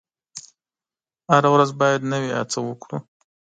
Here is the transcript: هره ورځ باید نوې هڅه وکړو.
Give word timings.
هره 1.31 1.49
ورځ 1.53 1.69
باید 1.81 2.09
نوې 2.13 2.31
هڅه 2.37 2.59
وکړو. 2.63 2.97